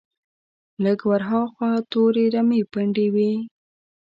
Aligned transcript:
لږ 0.83 0.99
ور 1.09 1.21
هاخوا 1.29 1.71
تورې 1.91 2.25
رمې 2.33 2.61
پنډې 2.71 3.07
وې. 3.13 3.33